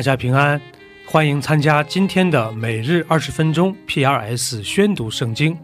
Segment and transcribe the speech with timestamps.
[0.00, 0.58] 大家平安，
[1.04, 5.54] 欢迎参加今天的每日二十分钟 P.R.S 宣读圣经。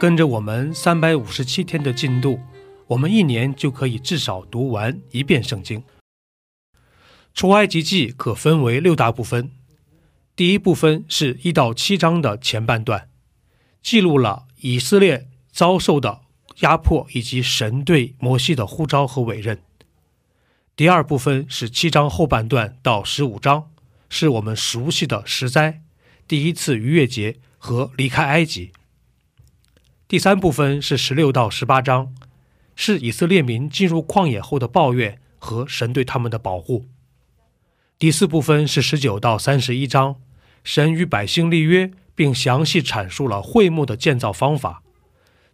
[0.00, 2.40] 跟着我们三百五十七天的进度，
[2.88, 5.84] 我们一年就可以至少读完一遍圣经。
[7.34, 9.52] 出埃及记可分为六大部分，
[10.34, 13.10] 第一部分是一到七章的前半段，
[13.80, 16.22] 记录了以色列遭受的
[16.62, 19.60] 压迫以及神对摩西的呼召和委任。
[20.74, 23.70] 第二部分是七章后半段到十五章，
[24.08, 25.82] 是我们熟悉的十灾、
[26.26, 28.72] 第一次逾越节和离开埃及。
[30.08, 32.14] 第三部分是十六到十八章，
[32.74, 36.88] 是以色列民进入旷野后的抱怨和神对他们的保护。
[37.98, 40.16] 第四部分是十九到三十一章，
[40.64, 44.82] 神与百姓立约，并详细阐述了会幕的建造方法。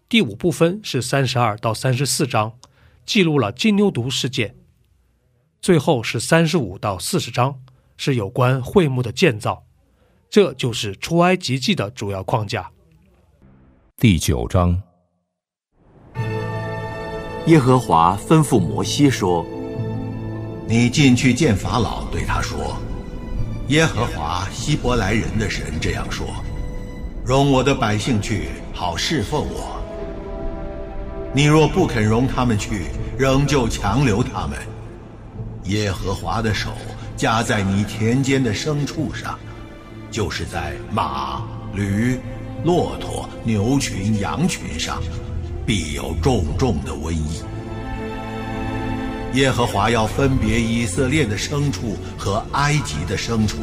[0.09, 2.57] 第五部分是三十二到三十四章，
[3.05, 4.55] 记录了金牛犊事件。
[5.69, 7.55] 最后是三十五到四十章，
[7.99, 9.67] 是有关会幕的建造。
[10.31, 12.71] 这就是出埃及记的主要框架。
[13.99, 14.81] 第九章，
[17.49, 19.45] 耶和华吩咐摩西说
[20.67, 22.75] ：“你进去见法老，对他说：
[23.67, 26.27] 耶和华希伯来人的神这样说：
[27.27, 29.79] 容我的百姓去，好侍奉我。
[31.35, 32.87] 你若不肯容他们去，
[33.19, 34.59] 仍旧强留他们，
[35.69, 36.71] 耶和华的手
[37.17, 39.39] 加在你田间的牲畜上，
[40.11, 41.43] 就是在马、
[41.73, 42.19] 驴。”
[42.65, 45.01] 骆驼、牛群、羊群上，
[45.65, 47.41] 必有重重的瘟疫。
[49.35, 53.59] 耶和华要分别以色列的牲畜和埃及的牲畜，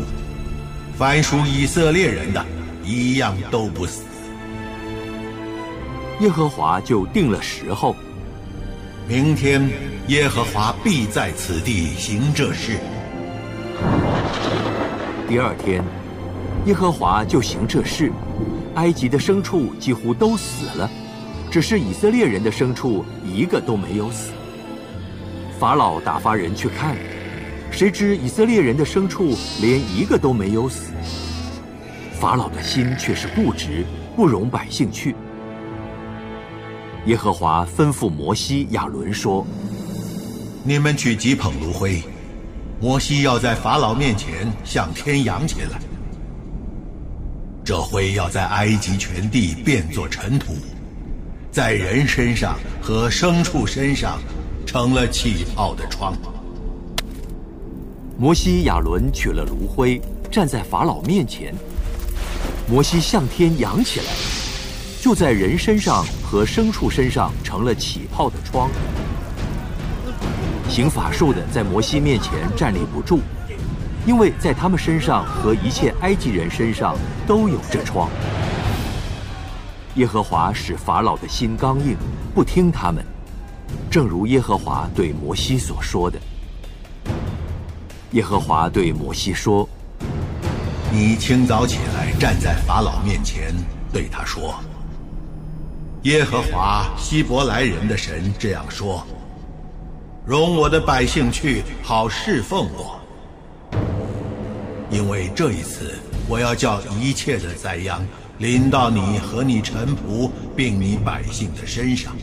[0.97, 2.45] 凡属以色列人的，
[2.85, 4.03] 一样都不死。
[6.22, 7.93] 耶和华就定了时候，
[9.09, 9.69] 明天
[10.07, 12.77] 耶和华必在此地行这事。
[15.27, 15.83] 第二天，
[16.67, 18.11] 耶和华就行这事。
[18.75, 20.88] 埃及的牲畜几乎都死了，
[21.49, 24.31] 只是以色列人的牲畜一个都没有死。
[25.57, 26.95] 法老打发人去看，
[27.72, 30.91] 谁知以色列人的牲畜连一个都没有死。
[32.13, 33.83] 法老的心却是固执，
[34.16, 35.16] 不容百姓去。
[37.07, 39.45] 耶和华吩咐摩西、亚伦说
[40.67, 42.01] ：“你们取几捧炉灰，
[42.81, 45.79] 摩西要在法老面前向天扬起来。”
[47.63, 50.55] 这灰要在埃及全地变作尘土，
[51.51, 54.19] 在人身上和牲畜身上
[54.65, 56.15] 成了气泡的疮。
[58.17, 61.53] 摩西亚伦取了炉灰，站在法老面前。
[62.67, 64.05] 摩西向天扬起来，
[64.99, 68.67] 就在人身上和牲畜身上成了起泡的疮。
[70.69, 73.19] 行法术的在摩西面前站立不住。
[74.05, 76.95] 因为在他们身上和一切埃及人身上
[77.25, 78.07] 都有这疮。
[79.95, 81.97] 耶和华使法老的心刚硬，
[82.35, 83.03] 不听他们，
[83.89, 86.19] 正如耶和华对摩西所说的。
[88.11, 89.67] 耶和华对摩西说
[90.93, 93.55] ：“你清早起来，站在法老面前，
[93.91, 94.53] 对他说：
[96.03, 99.03] 耶和华希伯来人的神这样说：
[100.25, 102.99] 容我的百姓去，好侍奉我。”
[104.89, 105.95] 因为这一次，
[106.27, 108.05] 我要叫一切的灾殃
[108.37, 112.16] 临到你和你臣仆并你百姓的身上，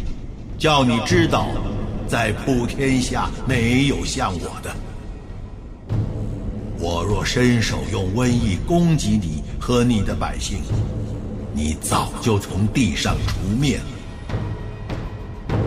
[0.58, 1.48] 叫你知道，
[2.08, 4.74] 在普天下没有像我的。
[6.78, 10.58] 我若伸手用瘟疫攻击你和你的百姓，
[11.54, 13.84] 你早就从地上除灭了。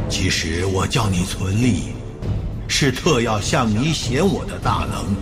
[0.09, 1.94] 其实我叫你存立，
[2.67, 5.15] 是特要向你显我的大能。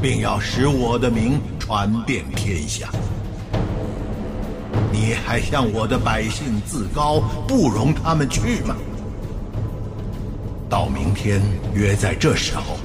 [0.00, 2.88] 并要使我的名传遍天下。
[4.92, 7.18] 你还向我的百姓自高，
[7.48, 8.76] 不容他们去吗？
[10.68, 11.40] 到明天
[11.72, 12.76] 约在这时候，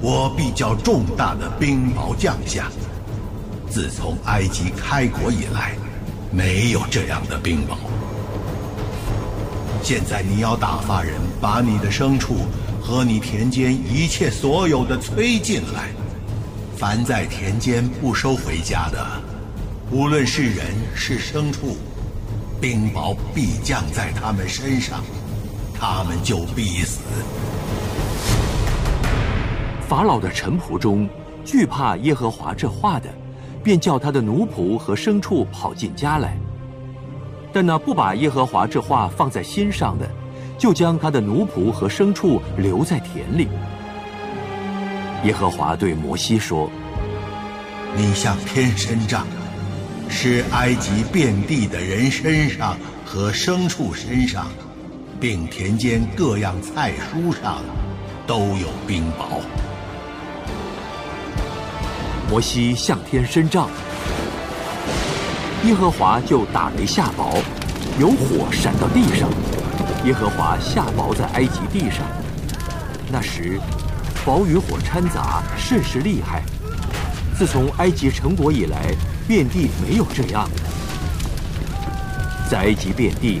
[0.00, 2.70] 我必叫重大的冰雹降下。
[3.68, 5.74] 自从埃及开国以来，
[6.30, 7.76] 没有这样的冰雹。
[9.82, 12.36] 现在你要打发人把你的牲畜
[12.80, 15.90] 和你田间一切所有的催进来。
[16.76, 19.06] 凡在田间不收回家的，
[19.90, 21.76] 无论是人是牲畜，
[22.60, 25.02] 冰雹必降在他们身上，
[25.74, 27.00] 他们就必死。
[29.86, 31.06] 法老的臣仆中，
[31.44, 33.10] 惧怕耶和华这话的，
[33.62, 36.30] 便叫他的奴仆和牲畜跑进家来；
[37.52, 40.08] 但那不把耶和华这话放在心上的，
[40.60, 43.48] 就将他的奴仆和牲畜留在田里。
[45.24, 46.70] 耶和华对摩西说
[47.96, 49.26] ：“你向天伸杖，
[50.10, 52.76] 使埃及遍地的人身上
[53.06, 54.48] 和牲畜身上，
[55.18, 57.62] 并田间各样菜蔬上，
[58.26, 59.40] 都有冰雹。
[62.28, 63.66] 摩西向天伸杖，
[65.64, 67.42] 耶和华就打雷下雹，
[67.98, 69.28] 有火闪到地上，
[70.04, 71.98] 耶和华下雹在埃及地上。
[73.12, 73.60] 那时，
[74.24, 76.42] 雹与火掺杂，甚是厉害。
[77.36, 78.94] 自从埃及成国以来，
[79.28, 80.62] 遍地没有这样的。
[82.50, 83.40] 在埃及遍地，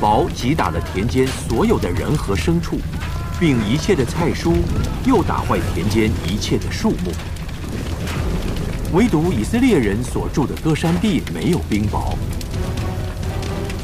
[0.00, 2.78] 雹击打了田间所有的人和牲畜，
[3.40, 4.54] 并一切的菜蔬，
[5.04, 7.12] 又打坏田间一切的树木。
[8.92, 12.14] 唯独以色列人所住的歌山地没有冰雹。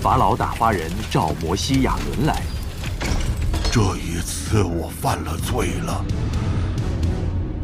[0.03, 2.43] 法老打发人召摩西、亚伦来。
[3.71, 6.05] 这一次我犯了罪了。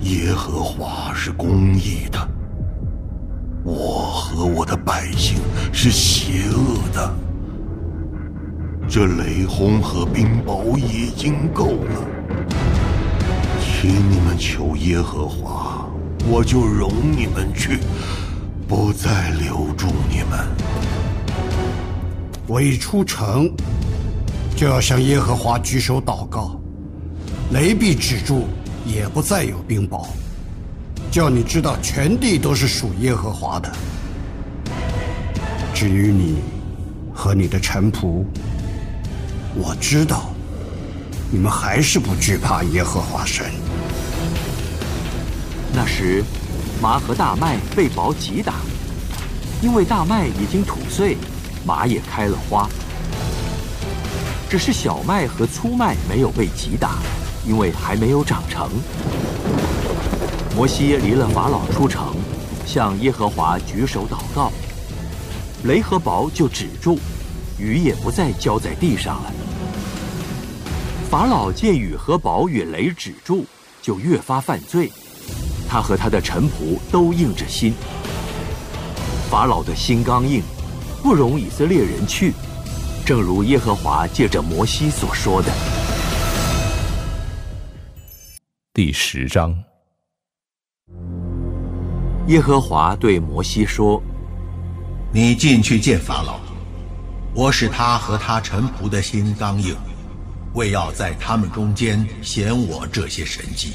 [0.03, 2.29] 耶和华是公义的，
[3.65, 5.39] 我和我的百姓
[5.73, 7.13] 是邪恶的。
[8.89, 12.01] 这雷轰和冰雹已经够了，
[13.61, 15.89] 请你们求耶和华，
[16.25, 17.81] 我就容你们去，
[18.69, 20.47] 不再留住你们。
[22.49, 23.49] 我一出城。
[24.57, 26.61] 就要向耶和华举手祷告，
[27.53, 28.49] 雷必止住，
[28.85, 30.05] 也不再有冰雹，
[31.13, 33.71] 叫你知道全地都是属耶和华的。
[35.73, 36.39] 至于你
[37.15, 38.25] 和你的臣仆，
[39.55, 40.31] 我知道
[41.31, 43.47] 你们还是不惧怕耶和华神。
[45.73, 46.25] 那时，
[46.83, 48.55] 麻和大麦被雹击打，
[49.63, 51.17] 因为大麦已经吐穗，
[51.69, 52.67] 麻也开了花。
[54.49, 56.97] 只是小麦和粗麦没有被击打，
[57.47, 58.71] 因为还没有长成。
[60.57, 62.17] 摩西离了法老出城，
[62.65, 64.51] 向耶和华举手祷告，
[65.65, 66.99] 雷和雹就止住，
[67.59, 69.31] 雨也不再浇在地上了。
[71.11, 73.45] 法老见雨和雹与雷止住，
[73.83, 74.91] 就越发犯罪，
[75.69, 77.75] 他和他的臣仆都硬着心。
[79.31, 80.43] 法老的心刚硬，
[81.03, 82.33] 不容以色列人去。
[83.05, 85.51] 正如耶和华借着摩西所说的，
[88.75, 89.57] 第十章。
[92.27, 94.03] 耶和华对摩西说
[95.11, 96.39] ：“你进去见法老，
[97.35, 99.75] 我使他和他臣仆的心刚硬，
[100.53, 103.73] 为要在他们中间显我这些神迹，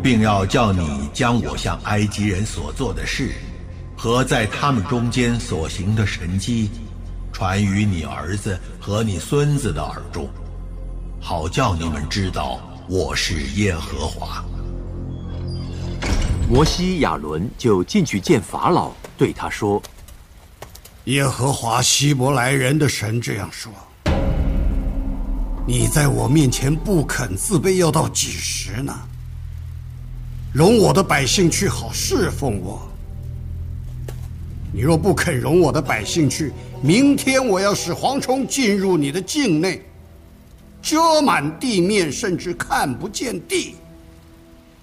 [0.00, 3.32] 并要叫你将我向埃及人所做的事，
[4.02, 6.70] 和在他们中间所行的神迹。”
[7.30, 10.26] 传于你儿子和你孙子的耳中，
[11.20, 14.42] 好叫你们知道我是耶和华。
[16.48, 19.80] 摩西、亚伦就进去见法老，对他说
[21.04, 23.70] ：“耶和华希伯来人的神这样说：
[25.66, 28.98] 你在我面前不肯自卑，要到几时呢？
[30.52, 32.89] 容我的百姓去，好侍奉我。
[34.72, 39.82] 你若不肯容我的百姓去，明天我要使蝗虫进入你的境内，
[40.80, 43.74] 遮满地面，甚至看不见地，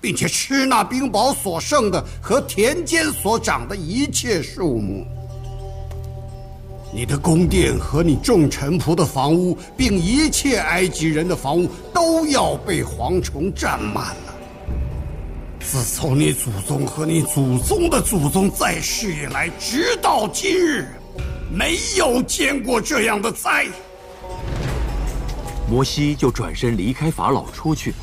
[0.01, 5.05] 并且吃那冰雹所剩的和田间所长的一切树木。
[6.93, 14.15] 你的宫殿和你众臣仆的房屋，并一切埃及人的房屋，都要被蝗虫占满。
[15.69, 20.87] 自从你祖宗和你祖宗的祖宗在世以来，直到今日。
[21.51, 23.67] 没有见过这样的灾。
[25.69, 27.93] 摩西就转身离开法老出去。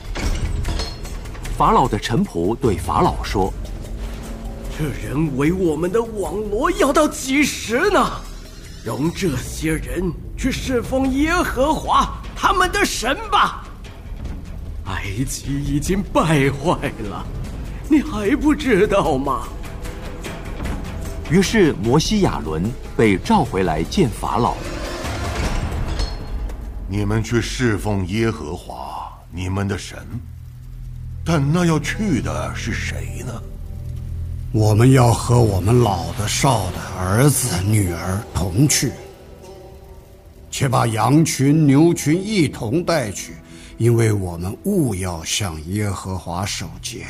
[1.56, 3.50] 法老的臣仆对法老说
[4.78, 8.10] ：“这人为我们的网罗要到几时呢？
[8.84, 13.64] 容这些人去侍奉耶和华他们的神吧。
[14.84, 17.26] 埃及已经败坏了，
[17.88, 19.42] 你还不知道吗？”
[21.30, 24.54] 于是摩西、亚伦被召回来见法老。
[26.86, 29.98] 你们去侍奉耶和华你们的神，
[31.24, 33.42] 但那要去的是谁呢？
[34.52, 38.92] 我们要和我们老的、少的、儿子、女儿同去，
[40.50, 43.32] 且把羊群、牛群一同带去，
[43.78, 47.06] 因为我们务要向耶和华守节。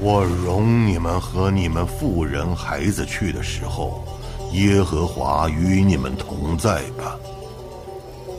[0.00, 4.04] 我容你们和你们妇人、孩子去的时候，
[4.52, 7.16] 耶和华与你们同在吧。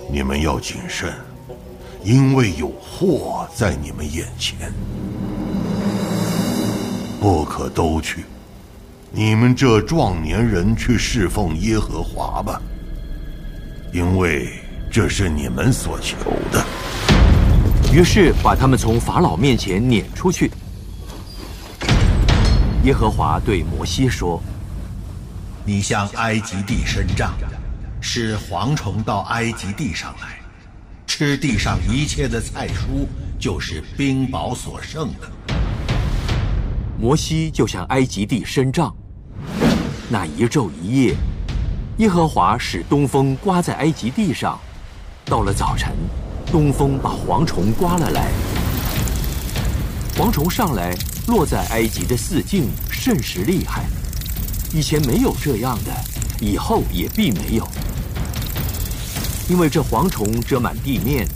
[0.09, 1.13] 你们要谨慎，
[2.01, 4.71] 因为有祸在你们眼前。
[7.19, 8.23] 不可都去。
[9.11, 12.61] 你们这壮年人去侍奉耶和华吧，
[13.91, 14.47] 因为
[14.89, 16.15] 这是你们所求
[16.53, 16.65] 的。
[17.91, 20.49] 于是把他们从法老面前撵出去。
[22.85, 24.41] 耶和华对摩西说
[25.65, 27.33] ：“你向埃及地伸杖，
[27.99, 30.39] 使蝗虫到埃及地上来，
[31.05, 33.05] 吃地上一切的菜蔬，
[33.37, 35.29] 就是冰雹所剩的。”
[36.97, 38.95] 摩西就向埃及地伸杖。
[40.07, 41.15] 那一昼一夜，
[41.97, 44.57] 耶和华使东风刮在埃及地上。
[45.25, 45.91] 到了早晨，
[46.49, 48.31] 东风把蝗虫刮了来。
[50.15, 50.95] 蝗虫上来，
[51.29, 53.85] 落在埃及的四境，甚是厉害。
[54.73, 55.91] 以前没有这样的，
[56.41, 57.67] 以后也必没有。
[59.47, 61.27] 因为这蝗虫遮满地面，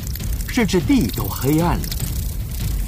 [0.48, 1.84] 甚至地都黑暗了。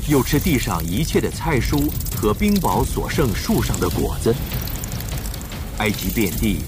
[0.07, 4.35] 又吃地上一切的菜蔬和冰雹所剩树上的果子。
[5.77, 6.59] 埃及遍地，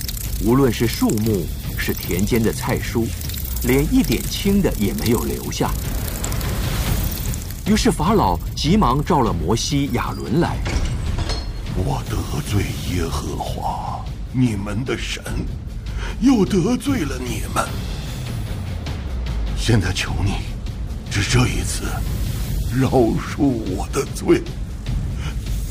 [0.44, 1.46] 无论是树木，
[1.78, 3.08] 是田间的菜蔬，
[3.64, 5.72] 连一点青的也没有留下。
[7.68, 10.56] 于是法老急忙召了摩西、亚伦来。
[11.76, 12.16] 我得
[12.50, 12.64] 罪
[12.96, 14.00] 耶和华，
[14.32, 15.22] 你们的神，
[16.22, 17.68] 又得罪了你们。
[19.58, 20.36] 现在求你，
[21.12, 21.84] 只这一次，
[22.74, 23.44] 饶恕
[23.76, 24.42] 我的罪。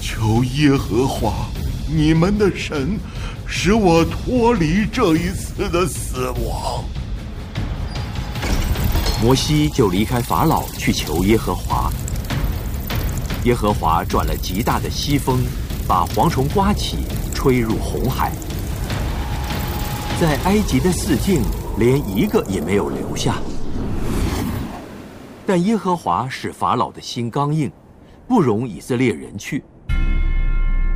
[0.02, 1.48] 求耶和华，
[1.88, 2.98] 你们的神。
[3.48, 6.84] 使我脱离这一次的死亡。
[9.22, 11.90] 摩西就离开法老去求耶和华。
[13.44, 15.38] 耶和华转了极大的西风，
[15.88, 16.98] 把蝗虫刮起，
[17.34, 18.32] 吹入红海。
[20.20, 21.42] 在埃及的四境，
[21.78, 23.36] 连一个也没有留下。
[25.46, 27.70] 但耶和华使法老的心刚硬，
[28.26, 29.62] 不容以色列人去。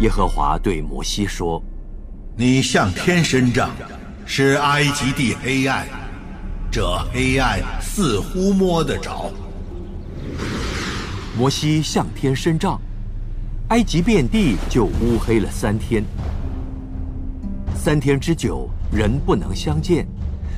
[0.01, 1.63] 耶和华对摩西说。
[2.37, 3.71] 你向天伸杖，
[4.25, 5.87] 使埃及地黑暗，
[6.71, 9.29] 这黑暗似乎摸得着。
[11.37, 12.81] 摩西向天伸杖，
[13.71, 16.05] 埃及遍地就乌黑了三天。
[17.75, 20.07] 三天之久，人不能相见，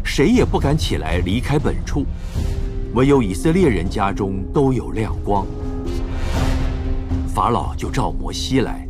[0.04, 2.04] 谁也不敢起来离开本处，
[2.94, 5.46] 唯有以色列人家中都有亮光。
[7.26, 8.86] 法老就召摩西来。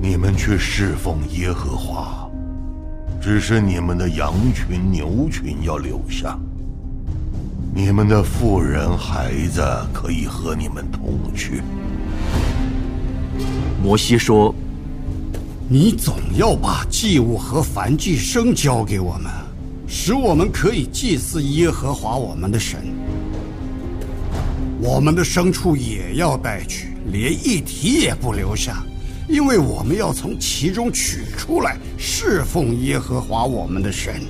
[0.00, 2.29] 你们去侍奉耶和华，
[3.20, 6.38] 只是你们的羊群、牛群要留下。
[7.74, 9.62] 你们的妇人、孩子
[9.92, 11.60] 可以和你们同去。
[13.82, 14.54] 摩西说
[15.68, 19.30] ：“你总要把祭物和燔祭生交给我们，
[19.86, 22.80] 使我们可以祭祀耶和华我们的神。
[24.80, 28.82] 我们的牲畜也要带去，连一蹄也不留下。”
[29.30, 34.20] 因为我们要从其中取出来侍奉耶和华我们的神，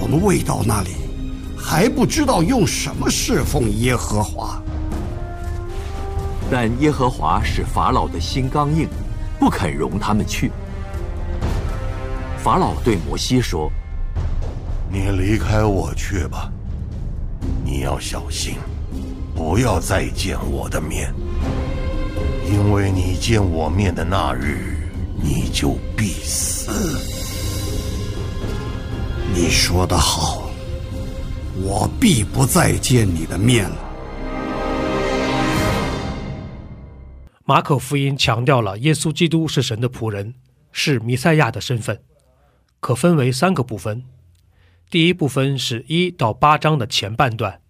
[0.00, 0.92] 我们未到那里，
[1.54, 4.58] 还不知道用什么侍奉耶和华。
[6.50, 8.88] 但耶和华使法老的心刚硬，
[9.38, 10.50] 不肯容他们去。
[12.38, 13.70] 法老对摩西说
[14.90, 16.50] ：“你离开我去吧，
[17.62, 18.54] 你要小心，
[19.36, 21.12] 不要再见我的面。”
[22.50, 24.74] 因为你见我面的那日，
[25.22, 26.98] 你就必死。
[29.34, 30.50] 你说的好，
[31.62, 33.76] 我必不再见你的面了。
[37.44, 40.34] 马可福音强调了耶稣基督是神的仆人，
[40.72, 42.00] 是弥赛亚的身份，
[42.80, 44.02] 可分为三个部分。
[44.88, 47.60] 第一部分是一到八章的前半段，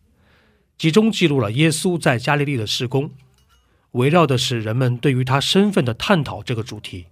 [0.76, 3.10] 集中记录了耶稣在加利利的施工。
[3.98, 7.06] 围绕的是人们对于他身份的探讨这个主题。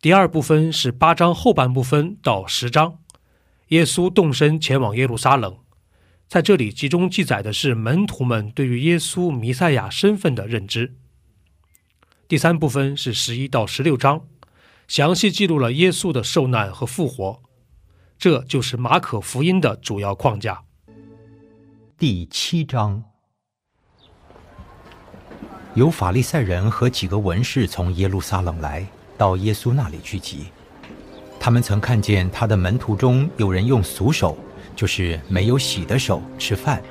[0.00, 2.98] 第二部分是八章后半部分到十章，
[3.68, 5.58] 耶稣动身前往耶路撒冷，
[6.26, 10.96] 在这里集中记载的是门徒们对于耶稣弥赛亚身份的认知。
[12.26, 14.26] 第三部分是十一到十六章，
[14.88, 17.42] 详细记录了耶稣的受难和复活，
[18.18, 20.64] 这就是马可福音的主要框架。
[21.98, 23.15] 第七章。
[25.76, 28.82] 有法利赛人和几个文士从耶路撒冷来
[29.18, 30.46] 到耶稣那里聚集。
[31.38, 34.38] 他们曾看见他的门徒中有人用俗手，
[34.74, 36.82] 就是没有洗的手吃饭。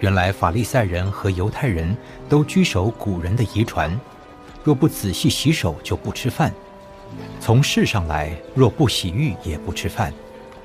[0.00, 1.96] 原来法利赛人和犹太人
[2.28, 3.98] 都居守古人的遗传，
[4.62, 6.52] 若不仔细洗手就不吃饭。
[7.40, 10.12] 从世上来，若不洗浴也不吃饭。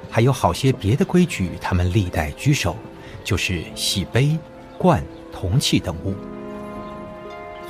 [0.09, 2.75] 还有好些别的规矩，他们历代居守，
[3.23, 4.37] 就是洗杯、
[4.77, 6.13] 罐、铜器等物。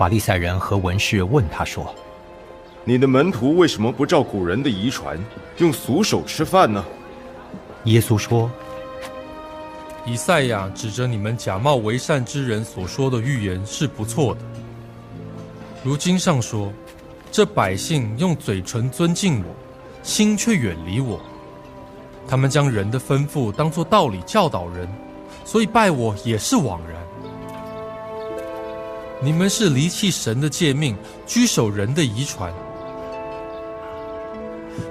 [0.02, 1.94] 法利赛人和文士问他说
[2.84, 5.16] ：“你的门徒为什么不照古人的遗传，
[5.60, 6.84] 用俗手吃饭呢？”
[7.86, 8.50] 耶稣说
[10.04, 14.42] ：“以赛亚指着你们假冒为善之人所说的预言是不错的。
[15.84, 16.74] 如经上说，
[17.32, 19.56] 这百姓用嘴唇尊敬我，
[20.02, 21.22] 心却远离我。
[22.28, 24.90] 他们将人的吩咐当作道理教导人，
[25.46, 27.00] 所以拜我也是枉然。
[29.24, 30.98] 你们是离弃神的诫命，
[31.28, 32.52] 居守人的遗传。”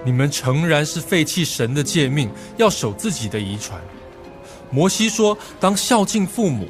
[0.05, 3.81] 你们诚然是废弃神的诫命，要守自己的遗传。
[4.71, 6.69] 摩西说：“当孝敬父母。”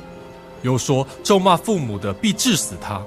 [0.62, 3.02] 又说：“咒骂父母的，必治死他。”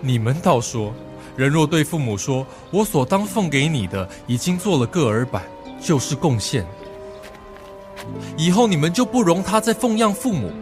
[0.00, 0.92] 你们倒说
[1.36, 5.42] ：“人若对父母说，我所当奉给你的，已经做了个耳板，
[5.80, 6.64] 就是贡献。
[8.36, 10.52] 以后你们就不容他再奉养父母。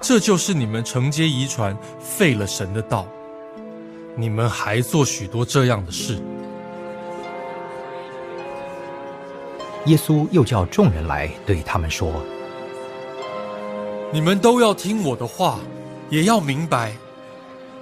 [0.00, 3.06] 这就是你们承接遗传，废了神的道。
[4.16, 6.18] 你们还做许多这样的事。”
[9.86, 12.12] 耶稣又叫众人来，对他们说
[14.12, 15.60] ：“你们都要听我的话，
[16.10, 16.92] 也要明白，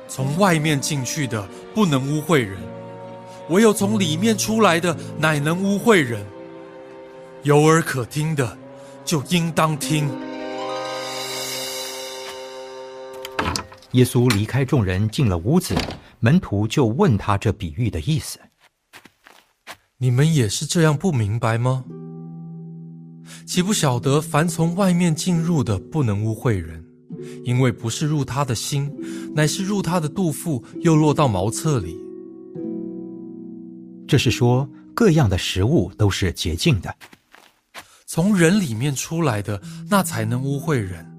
[0.07, 2.59] 从外面进去的不能污秽人，
[3.49, 6.25] 唯有从里面出来的，乃能污秽人。
[7.43, 8.57] 有耳可听的，
[9.05, 10.11] 就应当听。”
[13.97, 15.75] 耶稣离开众人，进了屋子，
[16.21, 18.39] 门徒就问他这比喻的意思。
[19.97, 21.83] 你们也是这样不明白吗？
[23.47, 26.85] 岂不晓得凡从外面进入的不能污秽人，
[27.45, 28.93] 因为不是入他的心，
[29.35, 31.99] 乃是入他的肚腹，又落到茅厕里。
[34.07, 36.95] 这是说各样的食物都是洁净的，
[38.05, 41.11] 从人里面出来的那才能污秽人，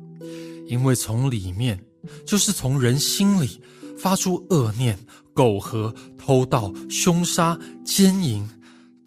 [0.68, 1.78] 因为从里面
[2.26, 3.62] 就是从人心里
[3.98, 4.98] 发出恶念、
[5.34, 8.48] 苟合、偷盗、凶杀、奸淫。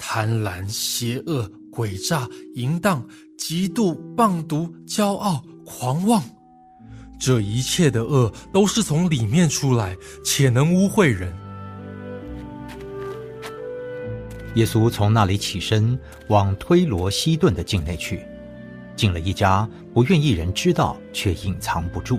[0.02, 3.06] 贪婪、邪恶、诡诈、淫荡、
[3.38, 6.22] 嫉妒、棒毒、骄傲、狂妄，
[7.20, 11.36] 这一切的恶都是从里面出来，且能污秽人。
[14.54, 15.96] 耶稣从那里起身，
[16.28, 18.26] 往推罗西顿的境内去，
[18.96, 22.18] 进了一家，不愿意人知道，却隐藏不住。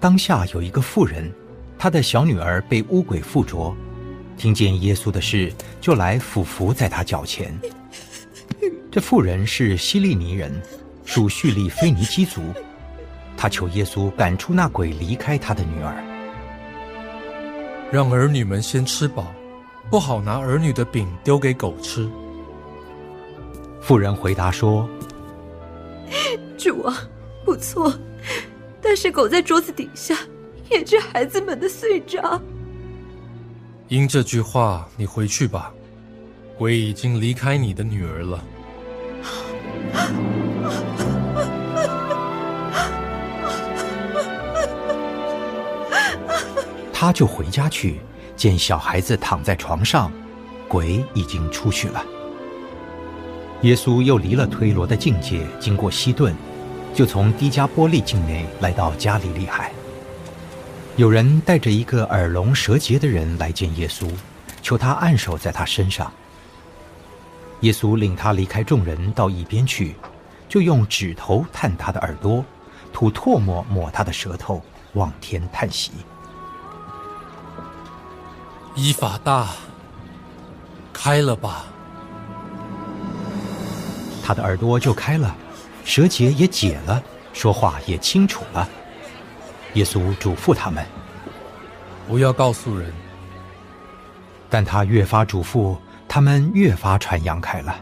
[0.00, 1.32] 当下有一个妇人，
[1.76, 3.74] 她的小女儿被污鬼附着。
[4.36, 7.52] 听见耶稣的事，就来俯伏在他脚前。
[8.90, 10.52] 这妇人是希利尼人，
[11.04, 12.40] 属叙利菲尼基族。
[13.36, 15.94] 她求耶稣赶出那鬼，离开她的女儿，
[17.90, 19.32] 让儿女们先吃饱，
[19.90, 22.08] 不好拿儿女的饼丢给狗吃。
[23.80, 24.88] 妇人回答说
[26.56, 26.94] ：“主啊，
[27.44, 27.92] 不错，
[28.88, 30.16] 但是狗在桌子底下
[30.70, 32.40] 也是孩子们的碎渣。”
[33.88, 35.70] 因这句话，你回去吧，
[36.56, 38.42] 鬼已经离开你的女儿了。
[46.90, 48.00] 他就回家去，
[48.36, 50.10] 见小孩子躺在床上，
[50.66, 52.02] 鬼已经出去了。
[53.60, 56.34] 耶稣又离了推罗的境界，经过西顿，
[56.98, 59.70] 就从迪加波利境内来到加利利海。
[60.96, 64.10] 有人带着一个耳聋舌结的人来见耶稣，
[64.62, 66.12] 求他按手在他身上。
[67.60, 69.94] 耶稣领他离开众人，到一边去，
[70.48, 72.44] 就用指头探他的耳朵，
[72.92, 74.60] 吐唾沫抹他的舌头，
[74.94, 75.92] 望天叹息。
[78.74, 79.50] 伊法大，
[80.92, 81.66] 开了吧。
[84.20, 85.36] 他的耳朵就开了，
[85.88, 88.68] 舌结也解了，说话也清楚了。
[89.72, 90.84] 耶稣嘱咐他们
[92.06, 92.92] ：“不要告诉人。”
[94.50, 97.74] 但他越发嘱咐，他们越发传扬开了。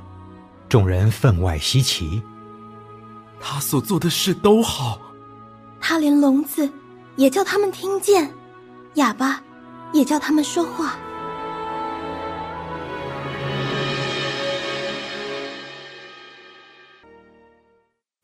[0.68, 2.22] 众人分外稀奇。
[3.40, 5.00] 他所做的事都好，
[5.80, 6.70] 他连聋子
[7.16, 8.32] 也叫他们听见，
[8.94, 9.42] 哑巴
[9.92, 10.96] 也叫他们说话。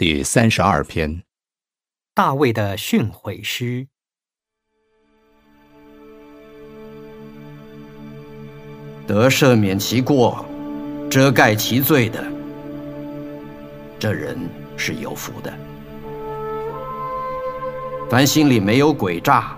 [0.04, 1.22] 第三十二篇。
[2.12, 3.86] 大卫的训诲诗：
[9.06, 10.44] 得赦免其过、
[11.08, 12.20] 遮盖其罪的，
[13.96, 14.36] 这人
[14.76, 15.52] 是有福的；
[18.10, 19.56] 凡心里没有诡诈、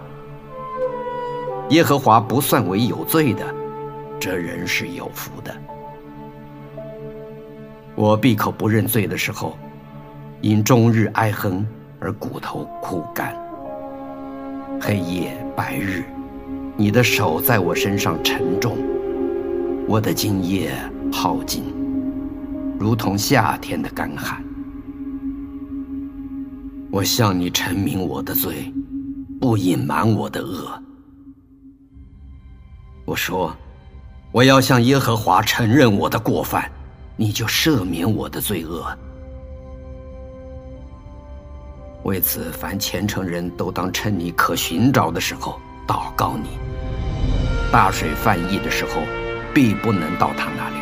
[1.70, 3.54] 耶和华不算为有罪的，
[4.20, 5.56] 这人是有福的。
[7.94, 9.56] 我闭口不认罪的时候，
[10.40, 11.66] 因终日哀哼。
[12.00, 13.34] 而骨头枯干，
[14.78, 16.04] 黑夜白日，
[16.76, 18.76] 你的手在我身上沉重，
[19.88, 20.70] 我的精液
[21.10, 21.64] 耗尽，
[22.78, 24.44] 如同夏天的干旱。
[26.90, 28.70] 我向你陈明我的罪，
[29.40, 30.78] 不隐瞒我的恶。
[33.06, 33.56] 我说，
[34.30, 36.70] 我要向耶和华承认我的过犯，
[37.16, 38.86] 你就赦免我的罪恶。
[42.04, 46.50] 为此，凡虔诚人都当趁你可寻找的时候祷告你。
[47.72, 49.00] 大水泛溢的时候，
[49.54, 50.76] 必不能到他那里。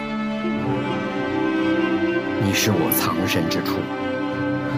[2.45, 3.77] 你是我藏身之处，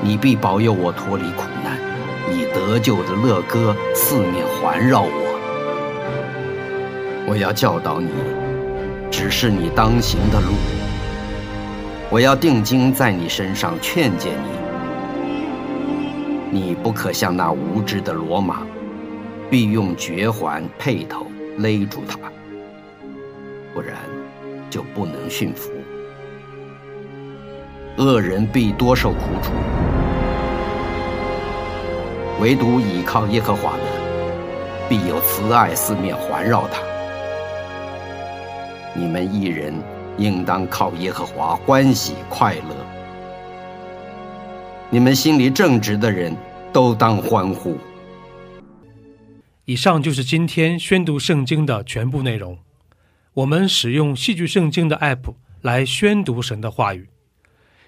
[0.03, 1.79] 你必保佑我脱离苦难，
[2.31, 5.25] 以得救的乐歌四面环绕我。
[7.27, 8.11] 我要教导你，
[9.11, 10.49] 指示你当行的路。
[12.11, 14.64] 我要定睛在你身上，劝诫你。
[16.55, 18.63] 你不可像那无知的骡马，
[19.51, 21.27] 必用绝环辔头
[21.59, 22.17] 勒住它，
[23.75, 23.97] 不然
[24.71, 25.73] 就不能驯服。
[27.97, 29.51] 恶人必多受苦楚，
[32.41, 33.83] 唯独倚靠耶和华的，
[34.89, 36.81] 必有慈爱四面环绕他。
[38.95, 39.75] 你们一人
[40.19, 42.94] 应当靠耶和华欢喜快乐。
[44.95, 46.33] 你们心里正直的人
[46.73, 47.77] 都当欢呼。
[49.65, 52.57] 以上就是今天宣读圣经的全部内容。
[53.33, 57.09] 我们使用戏剧圣经的 App 来宣读神的话语。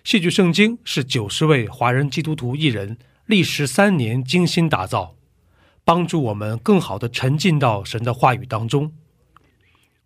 [0.03, 5.15] 戏剧圣经是九十位华人基督徒艺人历时三年精心打造，
[5.85, 8.91] 帮助我们更好的沉浸到神的话语当中。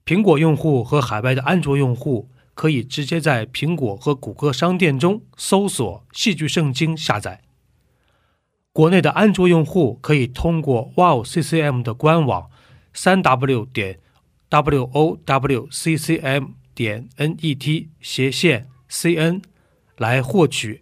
[0.04, 2.28] 苹果用户和海外的安卓用户。
[2.60, 7.40] 可以直接在苹果和谷歌商店中搜索“戏剧圣经”下载。
[8.70, 12.50] 国内的安卓用户可以通过 Wow CCM 的官网
[12.92, 13.98] 三 W 点
[14.50, 19.40] W O W C C M 点 N E T 斜线 C N
[19.96, 20.78] 来获取